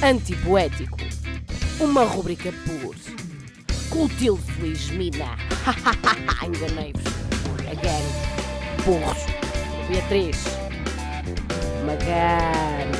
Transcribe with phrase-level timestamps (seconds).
[0.00, 0.96] Antipoético.
[1.80, 2.94] Uma rubrica por
[3.90, 5.36] Clotilde Feliz Mina.
[6.46, 7.02] Enganei-vos.
[7.68, 8.04] Again.
[8.84, 9.18] Burros.
[9.88, 10.44] Beatriz.
[11.84, 12.92] Magano.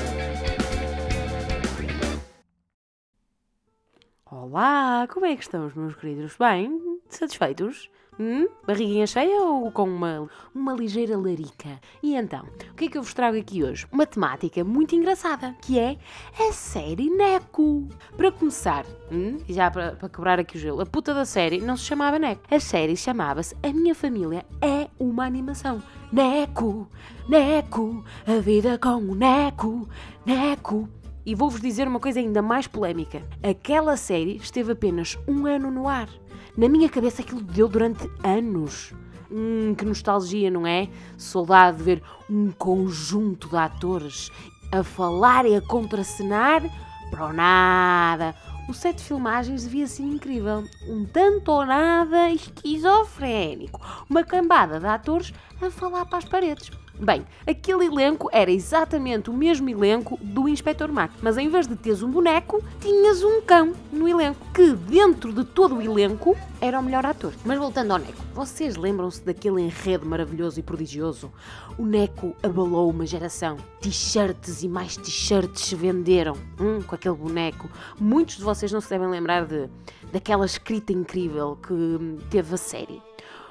[4.28, 6.36] Olá, como é que estamos, meus queridos?
[6.36, 7.00] Bem?
[7.08, 7.88] Satisfeitos?
[8.18, 8.48] Hum?
[8.66, 11.80] Barriguinha cheia ou com uma, uma ligeira larica?
[12.02, 13.86] E então, o que é que eu vos trago aqui hoje?
[13.92, 15.96] Uma temática muito engraçada, que é
[16.38, 17.88] a série Neco.
[18.16, 19.38] Para começar, hum?
[19.48, 22.42] já para, para quebrar aqui o gelo, a puta da série não se chamava Neco.
[22.50, 25.82] A série chamava-se A Minha Família é uma Animação.
[26.10, 26.88] Neco,
[27.28, 29.88] Neco, a vida com o Neco,
[30.24, 30.88] Neco.
[31.24, 33.22] E vou-vos dizer uma coisa ainda mais polémica.
[33.42, 36.08] Aquela série esteve apenas um ano no ar.
[36.56, 38.92] Na minha cabeça aquilo deu durante anos.
[39.30, 40.88] Hum, que nostalgia, não é?
[41.16, 44.30] Saudade de ver um conjunto de atores
[44.72, 46.62] a falar e a contracenar
[47.10, 48.34] para nada.
[48.68, 50.64] O set de filmagens devia ser incrível.
[50.86, 53.80] Um tanto ou nada esquizofrénico.
[54.08, 56.70] Uma cambada de atores a falar para as paredes.
[57.00, 61.76] Bem, aquele elenco era exatamente o mesmo elenco do Inspector Mac, mas em vez de
[61.76, 66.78] teres um boneco, tinhas um cão no elenco, que dentro de todo o elenco era
[66.78, 67.32] o melhor ator.
[67.44, 71.32] Mas voltando ao Neco, vocês lembram-se daquele enredo maravilhoso e prodigioso?
[71.78, 73.56] O Neco abalou uma geração.
[73.80, 77.70] T-shirts e mais t-shirts se venderam hum, com aquele boneco.
[78.00, 79.68] Muitos de vocês não se devem lembrar de,
[80.12, 83.00] daquela escrita incrível que teve a série.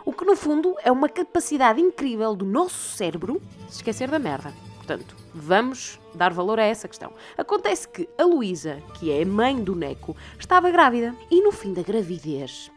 [0.07, 4.53] O que no fundo é uma capacidade incrível do nosso cérebro se esquecer da merda.
[4.77, 7.11] Portanto, vamos dar valor a essa questão.
[7.37, 11.73] Acontece que a Luísa, que é a mãe do Neco, estava grávida e no fim
[11.73, 12.71] da gravidez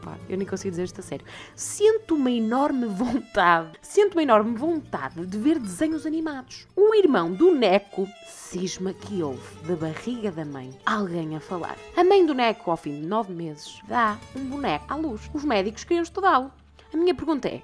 [0.00, 1.26] Opa, eu nem consigo dizer isto a sério.
[1.54, 6.66] Sinto uma enorme vontade, sinto uma enorme vontade de ver desenhos animados.
[6.74, 11.76] O irmão do Neco cisma que houve da barriga da mãe alguém a falar.
[11.96, 15.30] A mãe do Neco, ao fim de nove meses, dá um boneco à luz.
[15.34, 16.50] Os médicos queriam estudá-lo.
[16.92, 17.62] A minha pergunta é: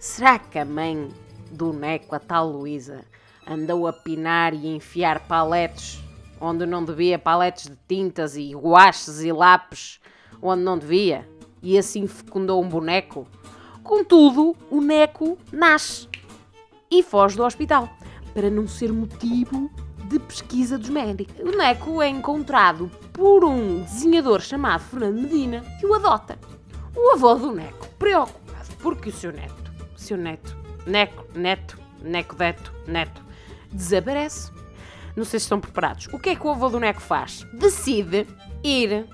[0.00, 1.08] será que a mãe
[1.50, 3.04] do Neco, a tal Luísa,
[3.46, 6.02] andou a pinar e enfiar paletes
[6.40, 10.00] onde não devia, paletes de tintas e guaches e lápis
[10.42, 11.26] onde não devia?
[11.64, 13.26] E assim fecundou um boneco.
[13.82, 16.06] Contudo, o Neco nasce
[16.90, 17.88] e foge do hospital,
[18.32, 19.70] para não ser motivo
[20.08, 21.34] de pesquisa dos médicos.
[21.40, 26.38] O Neco é encontrado por um desenhador chamado Fernando Medina, que o adota.
[26.94, 32.72] O avô do Neco, preocupado, porque o seu neto, seu neto, Neco, neto, Neco Deto,
[32.86, 33.22] neto,
[33.72, 34.52] desaparece.
[35.16, 36.08] Não sei se estão preparados.
[36.12, 37.46] O que é que o avô do Neco faz?
[37.54, 38.26] Decide
[38.62, 39.06] ir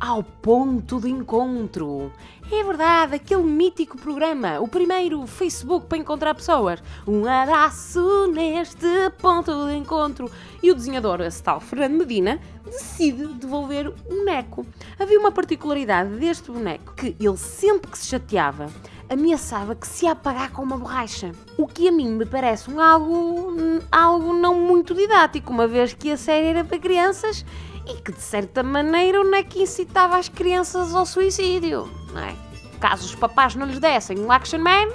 [0.00, 2.12] ao ponto de encontro.
[2.50, 6.82] É verdade, aquele mítico programa, o primeiro Facebook para encontrar pessoas.
[7.06, 8.86] Um abraço neste
[9.18, 10.30] ponto de encontro.
[10.62, 14.66] E o desenhador, esse tal Fernando Medina, decide devolver o boneco.
[14.98, 18.66] Havia uma particularidade deste boneco, que ele sempre que se chateava,
[19.08, 21.32] ameaçava que se ia apagar com uma borracha.
[21.58, 23.56] O que a mim me parece um algo,
[23.90, 27.44] algo não muito didático, uma vez que a série era para crianças
[27.86, 32.34] e que de certa maneira não é que incitava as crianças ao suicídio, não é?
[32.80, 34.88] Caso os papás não lhes dessem um action man,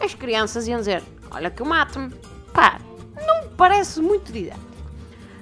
[0.00, 2.14] as crianças iam dizer: Olha que eu mato-me.
[2.52, 2.78] Pá,
[3.26, 4.64] não me parece muito didático.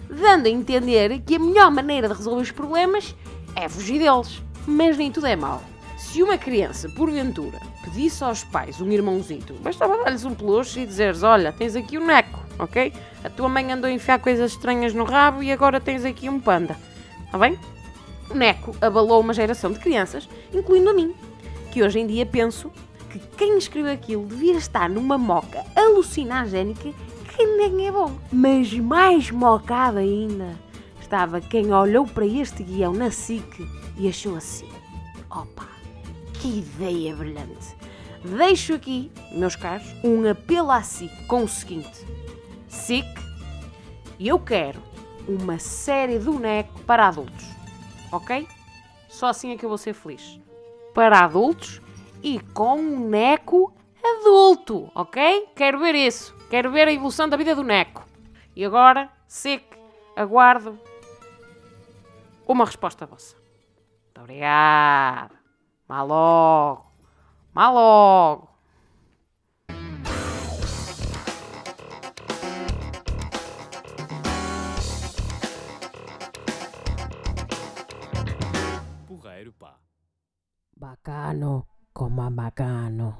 [0.08, 3.14] Dando a entender que a melhor maneira de resolver os problemas
[3.56, 4.42] é fugir deles.
[4.66, 5.62] Mas nem tudo é mau.
[5.96, 11.22] Se uma criança, porventura, pedisse aos pais um irmãozito, bastava dar-lhes um peluche e dizeres:
[11.22, 12.92] Olha, tens aqui um neco, ok?
[13.24, 16.38] A tua mãe andou a enfiar coisas estranhas no rabo e agora tens aqui um
[16.38, 16.76] panda.
[17.32, 17.58] Está bem?
[18.28, 21.14] O Neco abalou uma geração de crianças, incluindo a mim,
[21.70, 22.70] que hoje em dia penso
[23.08, 26.92] que quem escreveu aquilo devia estar numa moca alucinagénica
[27.34, 28.12] que nem é bom.
[28.30, 30.60] Mas mais mocada ainda
[31.00, 33.66] estava quem olhou para este guião na SIC
[33.96, 34.68] e achou assim:
[35.30, 35.68] opa,
[36.34, 37.74] que ideia brilhante!
[38.22, 42.06] Deixo aqui, meus caros, um apelo à SIC com o seguinte:
[42.68, 43.06] SIC,
[44.20, 44.91] eu quero
[45.28, 47.46] uma série do Neco para adultos.
[48.10, 48.46] Ok?
[49.08, 50.40] Só assim é que eu vou ser feliz.
[50.94, 51.80] Para adultos
[52.22, 53.72] e com um Neco
[54.02, 54.90] adulto.
[54.94, 55.48] Ok?
[55.54, 56.34] Quero ver isso.
[56.50, 58.04] Quero ver a evolução da vida do Neco.
[58.54, 59.64] E agora, SIC,
[60.14, 60.78] aguardo
[62.46, 63.36] uma resposta vossa.
[64.04, 65.34] Muito obrigado.
[65.88, 66.92] Mal logo.
[67.54, 68.51] Mal logo.
[80.76, 83.18] Bacano, coman bacano.